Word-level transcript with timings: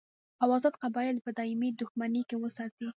او 0.41 0.49
ازاد 0.57 0.75
قبایل 0.83 1.17
په 1.25 1.29
دایمي 1.37 1.69
دښمنۍ 1.81 2.23
کې 2.29 2.35
وساتي. 2.43 2.87